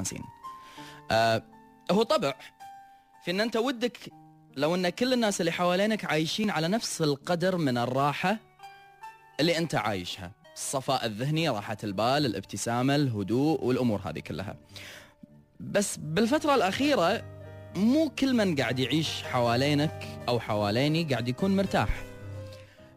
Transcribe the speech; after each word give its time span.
مستانسين. 0.00 0.22
آه 1.10 1.42
هو 1.90 2.02
طبع 2.02 2.34
في 3.24 3.30
إن 3.30 3.40
أنت 3.40 3.56
ودك 3.56 3.98
لو 4.56 4.74
إن 4.74 4.88
كل 4.88 5.12
الناس 5.12 5.40
اللي 5.40 5.52
حوالينك 5.52 6.04
عايشين 6.04 6.50
على 6.50 6.68
نفس 6.68 7.02
القدر 7.02 7.56
من 7.56 7.78
الراحة 7.78 8.36
اللي 9.40 9.58
أنت 9.58 9.74
عايشها. 9.74 10.32
الصفاء 10.54 11.06
الذهني 11.06 11.48
راحة 11.48 11.76
البال 11.84 12.26
الابتسامة 12.26 12.96
الهدوء 12.96 13.64
والأمور 13.64 14.00
هذه 14.04 14.18
كلها. 14.18 14.56
بس 15.60 15.96
بالفترة 15.96 16.54
الأخيرة 16.54 17.24
مو 17.76 18.10
كل 18.18 18.34
من 18.34 18.56
قاعد 18.56 18.78
يعيش 18.78 19.22
حوالينك 19.22 20.06
أو 20.28 20.40
حواليني 20.40 21.04
قاعد 21.04 21.28
يكون 21.28 21.56
مرتاح. 21.56 21.88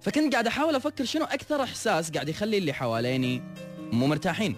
فكنت 0.02 0.34
قاعد 0.34 0.48
أحاول 0.48 0.76
أفكر 0.76 1.05
شنو 1.05 1.26
أكثر 1.26 1.63
إحساس 1.63 2.12
قاعد 2.12 2.30
يخلي 2.30 2.58
اللي 2.58 2.73
حواليني 2.73 3.44
مو 3.91 4.08
مرتاحين. 4.08 4.55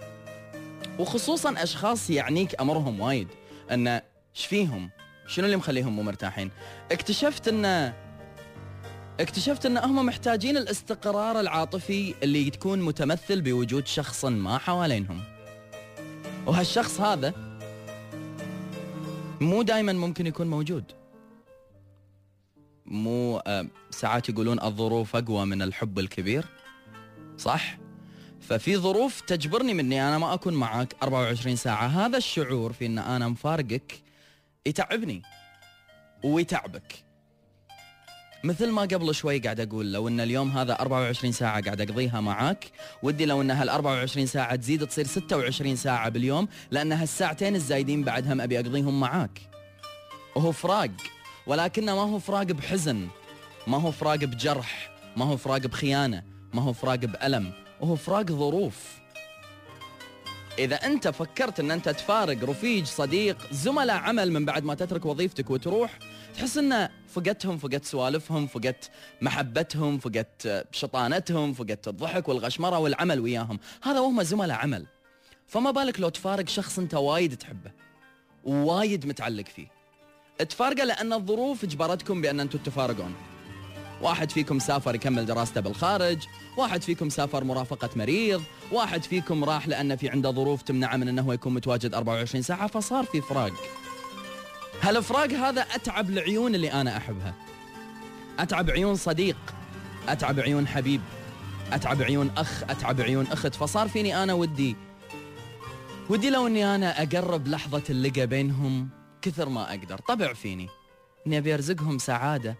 وخصوصا 0.99 1.63
أشخاص 1.63 2.09
يعنيك 2.09 2.61
أمرهم 2.61 2.99
وايد. 2.99 3.27
أن 3.71 3.87
إيش 3.87 4.45
فيهم؟ 4.45 4.89
شنو 5.27 5.45
اللي 5.45 5.57
مخليهم 5.57 5.95
مو 5.95 6.03
مرتاحين؟ 6.03 6.51
اكتشفت 6.91 7.47
ان 7.47 7.93
اكتشفت 9.19 9.65
أن 9.65 9.77
هم 9.77 10.05
محتاجين 10.05 10.57
الاستقرار 10.57 11.39
العاطفي 11.39 12.15
اللي 12.23 12.49
تكون 12.49 12.81
متمثل 12.81 13.41
بوجود 13.41 13.87
شخص 13.87 14.25
ما 14.25 14.57
حوالينهم. 14.57 15.23
وهالشخص 16.45 17.01
هذا 17.01 17.33
مو 19.41 19.61
دائما 19.61 19.93
ممكن 19.93 20.27
يكون 20.27 20.47
موجود. 20.47 20.83
مو 22.85 23.37
آه، 23.37 23.67
ساعات 23.89 24.29
يقولون 24.29 24.63
الظروف 24.63 25.15
أقوى 25.15 25.45
من 25.45 25.61
الحب 25.61 25.99
الكبير. 25.99 26.45
صح؟ 27.37 27.77
ففي 28.41 28.77
ظروف 28.77 29.21
تجبرني 29.21 29.73
مني 29.73 30.07
أنا 30.07 30.17
ما 30.17 30.33
أكون 30.33 30.53
معك 30.53 30.95
24 31.03 31.55
ساعة. 31.55 31.87
هذا 31.87 32.17
الشعور 32.17 32.73
في 32.73 32.85
إن 32.85 32.99
أنا 32.99 33.27
مفارقك 33.27 34.01
يتعبني 34.65 35.21
ويتعبك. 36.23 37.03
مثل 38.43 38.69
ما 38.69 38.81
قبل 38.81 39.15
شوي 39.15 39.39
قاعد 39.39 39.59
أقول 39.59 39.93
لو 39.93 40.07
إن 40.07 40.19
اليوم 40.19 40.51
هذا 40.51 40.73
24 40.73 41.31
ساعة 41.31 41.61
قاعد 41.63 41.81
أقضيها 41.81 42.21
معاك 42.21 42.71
ودي 43.03 43.25
لو 43.25 43.41
إن 43.41 43.51
هال 43.51 43.69
24 43.69 44.25
ساعة 44.25 44.55
تزيد 44.55 44.87
تصير 44.87 45.07
26 45.07 45.75
ساعة 45.75 46.09
باليوم 46.09 46.47
لأن 46.71 46.91
هالساعتين 46.91 47.55
الزايدين 47.55 48.03
بعدهم 48.03 48.41
أبي 48.41 48.59
أقضيهم 48.59 48.99
معاك 48.99 49.41
وهو 50.35 50.51
فراق 50.51 50.89
ولكنه 51.47 51.95
ما 51.95 52.01
هو 52.01 52.19
فراق 52.19 52.43
بحزن 52.43 53.07
ما 53.67 53.77
هو 53.77 53.91
فراق 53.91 54.15
بجرح 54.15 54.89
ما 55.17 55.25
هو 55.25 55.37
فراق 55.37 55.57
بخيانة 55.57 56.23
ما 56.53 56.61
هو 56.61 56.73
فراق 56.73 56.95
بألم. 56.95 57.51
وهو 57.81 57.95
فراق 57.95 58.31
ظروف. 58.31 59.01
إذا 60.59 60.75
أنت 60.75 61.07
فكرت 61.07 61.59
أن 61.59 61.71
أنت 61.71 61.89
تفارق 61.89 62.43
رفيج 62.43 62.85
صديق 62.85 63.37
زملاء 63.51 63.95
عمل 63.95 64.31
من 64.31 64.45
بعد 64.45 64.63
ما 64.63 64.75
تترك 64.75 65.05
وظيفتك 65.05 65.49
وتروح 65.49 65.99
تحس 66.35 66.57
أن 66.57 66.89
فقدتهم 67.07 67.57
فقدت 67.57 67.85
سوالفهم 67.85 68.47
فقدت 68.47 68.91
محبتهم 69.21 69.97
فقدت 69.97 70.67
شطانتهم 70.71 71.53
فقدت 71.53 71.87
الضحك 71.87 72.27
والغشمرة 72.27 72.79
والعمل 72.79 73.19
وياهم. 73.19 73.59
هذا 73.83 73.99
وهم 73.99 74.23
زملاء 74.23 74.57
عمل. 74.57 74.85
فما 75.47 75.71
بالك 75.71 75.99
لو 75.99 76.09
تفارق 76.09 76.49
شخص 76.49 76.79
أنت 76.79 76.93
وايد 76.93 77.37
تحبه 77.37 77.71
ووايد 78.43 79.05
متعلق 79.05 79.45
فيه. 79.45 79.67
تفارقه 80.49 80.83
لأن 80.83 81.13
الظروف 81.13 81.63
اجبرتكم 81.63 82.21
بأن 82.21 82.39
أنتم 82.39 82.59
تفارقون 82.59 83.15
واحد 84.01 84.31
فيكم 84.31 84.59
سافر 84.59 84.95
يكمل 84.95 85.25
دراسته 85.25 85.61
بالخارج 85.61 86.27
واحد 86.57 86.81
فيكم 86.81 87.09
سافر 87.09 87.43
مرافقة 87.43 87.89
مريض 87.95 88.43
واحد 88.71 89.03
فيكم 89.03 89.43
راح 89.43 89.67
لأن 89.67 89.95
في 89.95 90.09
عنده 90.09 90.31
ظروف 90.31 90.61
تمنعه 90.61 90.97
من 90.97 91.07
أنه 91.07 91.33
يكون 91.33 91.53
متواجد 91.53 91.93
24 91.93 92.41
ساعة 92.41 92.67
فصار 92.67 93.03
في 93.03 93.21
فراق. 93.21 93.51
هالفراق 94.81 95.31
هذا 95.31 95.61
أتعب 95.61 96.09
العيون 96.09 96.55
اللي 96.55 96.71
أنا 96.71 96.97
أحبها؟ 96.97 97.33
أتعب 98.39 98.69
عيون 98.69 98.95
صديق 98.95 99.37
أتعب 100.09 100.39
عيون 100.39 100.67
حبيب 100.67 101.01
أتعب 101.71 102.01
عيون 102.01 102.31
أخ 102.37 102.63
أتعب 102.63 103.01
عيون 103.01 103.27
أخت 103.27 103.55
فصار 103.55 103.87
فيني 103.87 104.23
أنا 104.23 104.33
ودي. 104.33 104.75
ودي 106.09 106.29
لو 106.29 106.47
أني 106.47 106.75
أنا 106.75 107.03
أقرب 107.03 107.47
لحظة 107.47 107.83
اللقى 107.89 108.27
بينهم 108.27 108.89
كثر 109.21 109.49
ما 109.49 109.69
أقدر 109.69 109.97
طبع 109.97 110.33
فيني. 110.33 110.67
أني 111.27 111.37
أبي 111.37 111.53
أرزقهم 111.53 111.97
سعادة. 111.97 112.55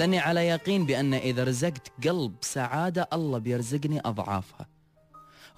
لاني 0.00 0.18
على 0.18 0.46
يقين 0.48 0.86
بأن 0.86 1.14
إذا 1.14 1.44
رزقت 1.44 1.92
قلب 2.04 2.34
سعادة 2.40 3.08
الله 3.12 3.38
بيرزقني 3.38 4.00
أضعافها. 4.00 4.66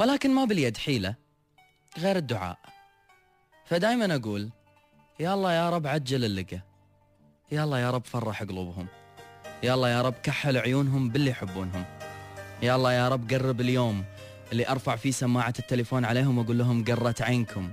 ولكن 0.01 0.31
ما 0.35 0.45
باليد 0.45 0.77
حيلة 0.77 1.15
غير 1.99 2.17
الدعاء. 2.17 2.59
فدائما 3.65 4.17
أقول 4.17 4.51
يا 5.21 5.35
الله 5.35 5.53
يا 5.53 5.71
رب 5.71 5.87
عجل 5.87 6.25
اللقى 6.25 6.61
يا 7.53 7.65
الله 7.65 7.79
يا 7.79 7.91
رب 7.91 8.05
فرح 8.05 8.43
قلوبهم. 8.43 8.87
يا 9.63 9.75
الله 9.75 9.89
يا 9.89 10.03
رب 10.03 10.15
كحل 10.23 10.57
عيونهم 10.57 11.09
باللي 11.09 11.31
يحبونهم. 11.31 11.85
يا 12.63 12.77
الله 12.77 12.93
يا 12.93 13.09
رب 13.09 13.33
قرب 13.33 13.61
اليوم 13.61 14.05
اللي 14.53 14.69
أرفع 14.69 14.97
فيه 14.97 15.11
سماعة 15.11 15.55
التليفون 15.59 16.05
عليهم 16.05 16.39
وأقول 16.39 16.59
لهم 16.59 16.85
قرت 16.85 17.23
عينكم. 17.23 17.73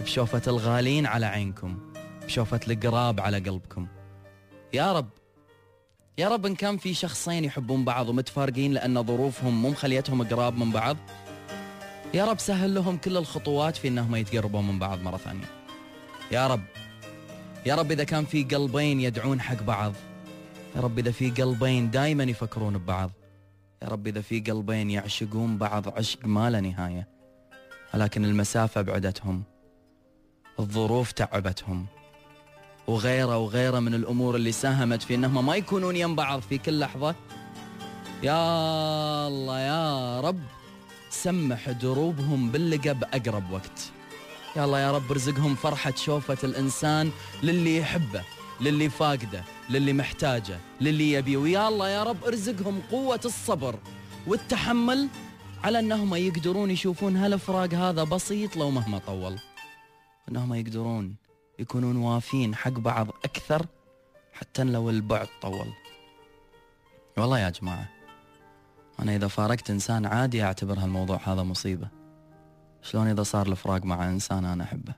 بشوفة 0.00 0.42
الغالين 0.46 1.06
على 1.06 1.26
عينكم. 1.26 1.92
بشوفة 2.24 2.60
القراب 2.68 3.20
على 3.20 3.38
قلبكم. 3.38 3.86
يا 4.72 4.92
رب 4.92 5.08
يا 6.18 6.28
رب 6.28 6.46
إن 6.46 6.54
كان 6.54 6.76
في 6.76 6.94
شخصين 6.94 7.44
يحبون 7.44 7.84
بعض 7.84 8.08
ومتفارقين 8.08 8.72
لأن 8.72 9.02
ظروفهم 9.02 9.62
مو 9.62 9.70
مخليتهم 9.70 10.22
قراب 10.22 10.58
من 10.58 10.70
بعض. 10.72 10.96
يا 12.14 12.24
رب 12.24 12.38
سهل 12.38 12.74
لهم 12.74 12.96
كل 12.96 13.16
الخطوات 13.16 13.76
في 13.76 13.88
إنهم 13.88 14.16
يتقربون 14.16 14.68
من 14.68 14.78
بعض 14.78 15.02
مرة 15.02 15.16
ثانية. 15.16 15.44
يا 16.30 16.46
رب 16.46 16.60
يا 17.66 17.74
رب 17.74 17.92
إذا 17.92 18.04
كان 18.04 18.24
في 18.24 18.44
قلبين 18.44 19.00
يدعون 19.00 19.40
حق 19.40 19.62
بعض 19.62 19.92
يا 20.76 20.80
رب 20.80 20.98
إذا 20.98 21.10
في 21.10 21.30
قلبين 21.30 21.90
دائما 21.90 22.24
يفكرون 22.24 22.78
ببعض 22.78 23.10
يا 23.82 23.88
رب 23.88 24.06
إذا 24.06 24.20
في 24.20 24.40
قلبين 24.40 24.90
يعشقون 24.90 25.58
بعض 25.58 25.88
عشق 25.88 26.26
ما 26.26 26.50
لا 26.50 26.60
نهاية 26.60 27.08
ولكن 27.94 28.24
المسافة 28.24 28.82
بعدتهم 28.82 29.42
الظروف 30.60 31.12
تعبتهم. 31.12 31.86
وغيره 32.86 33.38
وغيره 33.38 33.78
من 33.80 33.94
الأمور 33.94 34.36
اللي 34.36 34.52
ساهمت 34.52 35.02
في 35.02 35.14
إنهم 35.14 35.46
ما 35.46 35.56
يكونون 35.56 35.96
يم 35.96 36.16
بعض 36.16 36.40
في 36.40 36.58
كل 36.58 36.78
لحظه 36.78 37.14
يا 38.22 39.28
الله 39.28 39.58
يا 39.60 40.20
رب 40.20 40.40
سمح 41.10 41.70
دروبهم 41.70 42.50
باللقى 42.50 42.94
باقرب 42.94 43.50
وقت. 43.50 43.90
يا 44.56 44.64
الله 44.64 44.80
يا 44.80 44.92
رب 44.92 45.10
ارزقهم 45.10 45.54
فرحة 45.54 45.92
شوفة 45.96 46.38
الإنسان 46.44 47.10
للي 47.42 47.76
يحبه 47.78 48.22
للي 48.60 48.88
فاقده 48.90 49.44
للي 49.70 49.92
محتاجه 49.92 50.58
للي 50.80 51.12
يبيه. 51.12 51.36
ويا 51.36 51.68
الله 51.68 51.88
يا 51.88 52.02
رب 52.02 52.24
ارزقهم 52.24 52.82
قوة 52.90 53.20
الصبر 53.24 53.74
والتحمل 54.26 55.08
على 55.64 55.78
إنهم 55.78 56.14
يقدرون 56.14 56.70
يشوفون 56.70 57.16
هالفراق 57.16 57.74
هذا 57.74 58.04
بسيط 58.04 58.56
لو 58.56 58.70
مهما 58.70 58.98
طول. 58.98 59.38
إنهم 60.28 60.54
يقدرون 60.54 61.21
يكونون 61.62 61.96
وافين 61.96 62.54
حق 62.54 62.70
بعض 62.70 63.08
أكثر 63.08 63.66
حتى 64.32 64.64
لو 64.64 64.90
البعد 64.90 65.28
طول. 65.42 65.72
والله 67.16 67.38
يا 67.38 67.50
جماعة 67.50 67.88
أنا 69.00 69.16
إذا 69.16 69.28
فارقت 69.28 69.70
إنسان 69.70 70.06
عادي 70.06 70.44
أعتبر 70.44 70.78
هالموضوع 70.78 71.20
هذا 71.24 71.42
مصيبة. 71.42 71.88
شلون 72.82 73.06
إذا 73.06 73.22
صار 73.22 73.46
الفراق 73.46 73.84
مع 73.84 74.08
إنسان 74.08 74.44
أنا 74.44 74.64
أحبه؟ 74.64 74.94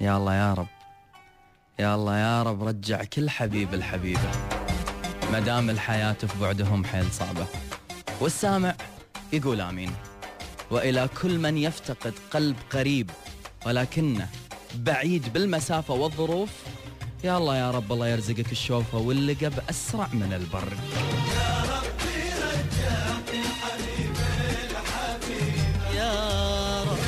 يا 0.00 0.16
الله 0.16 0.34
يا 0.34 0.54
رب 0.54 0.66
يا 1.78 1.94
الله 1.94 2.18
يا 2.18 2.42
رب 2.42 2.64
رجع 2.64 3.04
كل 3.04 3.30
حبيب 3.30 3.74
الحبيبة. 3.74 4.30
مدام 5.32 5.70
الحياة 5.70 6.12
في 6.12 6.40
بعدهم 6.40 6.84
حيل 6.84 7.10
صعبة. 7.10 7.46
والسامع 8.20 8.74
يقول 9.32 9.60
آمين. 9.60 9.92
وإلى 10.70 11.08
كل 11.22 11.38
من 11.38 11.58
يفتقد 11.58 12.14
قلب 12.30 12.56
قريب 12.70 13.10
ولكنه 13.66 14.28
بعيد 14.76 15.32
بالمسافة 15.32 15.94
والظروف. 15.94 16.50
يا 17.24 17.38
الله 17.38 17.56
يا 17.56 17.70
رب 17.70 17.92
الله 17.92 18.08
يرزقك 18.08 18.52
الشوفة 18.52 18.98
واللقى 18.98 19.50
بأسرع 19.50 20.08
من 20.12 20.32
البرق 20.32 20.82
يا 25.96 26.82
رب 26.82 26.98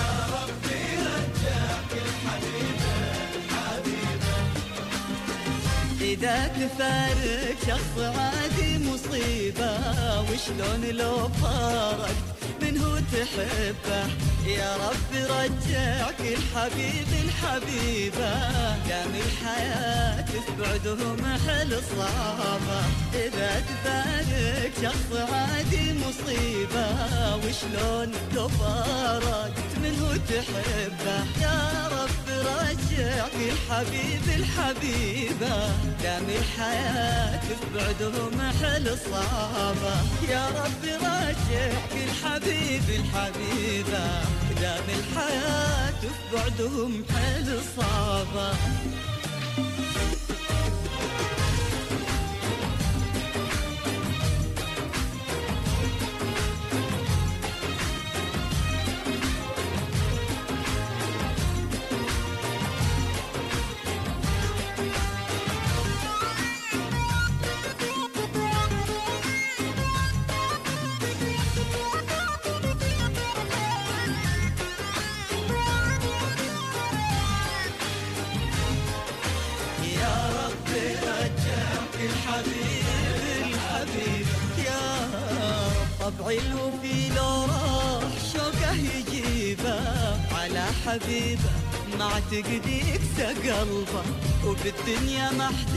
إذا 6.00 6.46
تفارق 6.48 7.56
شخص 7.66 7.98
عادي 7.98 8.78
مصيبة 8.78 9.70
وشلون 10.20 10.84
لو 10.90 11.28
فارقت 11.28 12.33
تحبه. 13.12 14.06
يا 14.46 14.76
رب 14.76 15.12
رجعك 15.14 16.20
الحبيب 16.20 17.08
الحبيبة. 17.24 18.32
دام 18.88 19.12
الحياة 19.26 20.26
في 20.26 20.52
بعدهم 20.60 21.38
حل 21.46 21.80
صعبة. 21.96 22.80
إذا 23.14 23.62
تفارق 23.68 24.72
شخص 24.82 25.30
عادي 25.32 25.94
مصيبة. 25.98 26.88
وشلون 27.36 28.12
لو 28.34 28.48
فارقت 28.48 29.72
منه 29.82 30.16
تحبه. 30.28 31.24
يا 31.42 31.88
رب 31.88 32.26
رجع 32.28 33.28
كل 33.28 33.56
حبيب 33.70 34.26
الحبيبة 35.40 35.68
دام 36.02 36.24
الحياة 36.28 37.40
في 37.40 37.54
بعدهم 37.74 38.40
حل 38.40 38.98
صعبة 38.98 39.94
يا 40.30 40.46
رب 40.48 40.84
رجع 40.84 41.70
كل 41.92 42.10
حبيب 42.24 42.82
الحبيبة. 42.88 44.06
دام 44.60 44.84
الحياة 44.88 45.94
بعدهم 46.32 47.04
حل 47.10 47.58
صعبة 47.76 48.52
طبعي 86.04 86.38
الوفي 86.38 87.08
لو 87.16 87.44
راح 87.44 88.12
شوقه 88.32 88.74
يجيبه 88.74 89.80
على 90.34 90.66
حبيبه. 90.86 91.63
يكسى 92.02 93.26
قلبه 93.50 94.04
وبالدنيا 94.46 95.30
ما 95.30 95.46
حد 95.46 95.76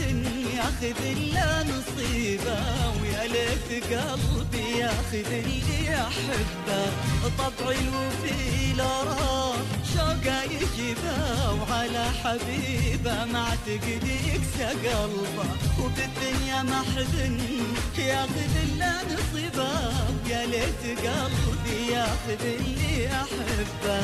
ياخذ 0.55 1.01
إلا 1.05 1.63
نصيبه. 1.63 2.59
ويا 3.01 3.27
ليت 3.27 3.83
قلبي 3.83 4.77
ياخذ 4.77 5.31
اللي 5.31 5.95
احبه 5.95 6.91
طبعي 7.37 7.77
الوفي 7.77 8.73
لو 8.77 9.01
راح 9.07 9.55
شوقه 9.93 10.43
يجيبه. 10.43 11.53
وعلى 11.53 12.05
حبيبه 12.23 13.25
ما 13.25 13.39
اعتقد 13.39 14.03
يكسى 14.27 14.65
قلبه 14.65 15.47
وبالدنيا 15.79 16.63
ما 16.63 16.79
حد 16.95 17.15
ياخذ 17.97 18.53
إلا 18.63 18.91
نصيبه. 19.03 19.71
يا 20.29 20.45
ليت 20.45 20.99
قلبي 20.99 21.86
ياخذ 21.97 22.41
اللي 22.45 23.07
أحبه. 23.07 24.01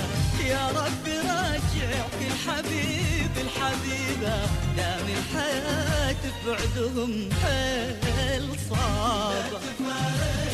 يا 0.49 0.67
رب 0.67 1.05
راجع 1.07 1.91
كل 2.19 2.33
حبيب 2.45 3.33
الحبيبة. 3.45 4.35
دام 4.77 5.05
الحياة 5.17 6.23
بعدهم 6.47 7.29
حيل 7.43 8.47
صعبه 8.69 9.59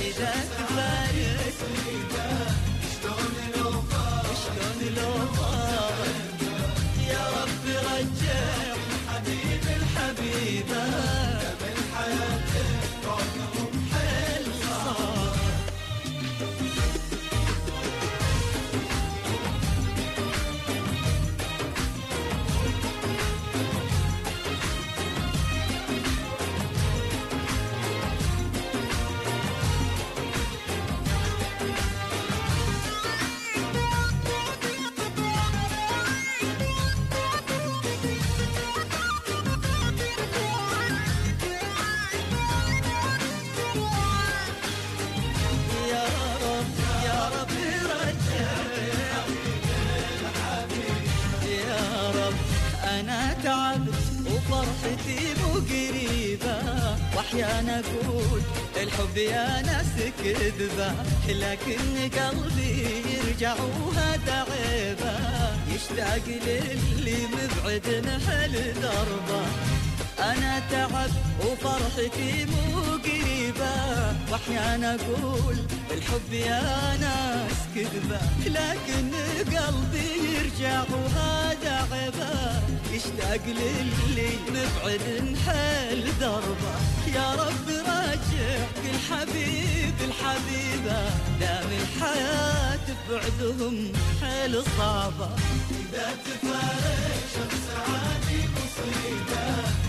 إذا 0.02 0.34
تفارق 0.58 1.40
أنا 53.20 53.34
تعبت 53.44 54.06
وفرحتي 54.26 55.20
مو 55.42 55.54
قريبة 55.54 56.56
وأحيانا 57.16 57.80
أقول 57.80 58.42
الحب 58.84 59.18
يا 59.18 59.62
ناس 59.62 59.94
كذبة 60.24 60.92
لكن 61.30 61.80
قلبي 62.20 63.04
يرجع 63.16 63.54
وهذا 63.54 64.46
عيبة. 64.52 65.16
يشتاق 65.76 66.26
للي 66.28 67.18
مبعد 67.28 67.88
نحل 68.08 68.54
دربة. 68.82 69.44
أنا 70.20 70.62
تعب 70.72 71.12
وفرحتي 71.42 72.46
مو 72.46 72.82
قريبة 72.98 73.19
واحيانا 74.32 74.96
أقول 74.96 75.58
الحب 75.92 76.34
يا 76.34 76.98
ناس 76.98 77.58
كذبة 77.76 78.20
لكن 78.46 79.12
قلبي 79.58 80.10
يرجع 80.36 80.84
وهذا 80.92 81.88
عيبة 81.92 82.62
يشتاق 82.94 83.46
للي 83.46 84.32
نبعد 84.50 85.24
نحل 85.34 86.04
دربة. 86.20 86.76
يا 87.16 87.34
رب 87.34 87.68
راجع 87.70 88.58
كل 88.76 88.98
حبيب 89.10 89.96
الحبيبة. 90.02 91.10
دام 91.40 91.70
الحياة 91.82 92.88
بعدهم 93.10 93.92
حيل 94.22 94.64
صعبة. 94.78 95.30
إذا 95.72 96.12
تفارق 96.26 97.24
شمس 97.34 97.68
عادي 97.88 98.42
مصيبة. 98.56 99.89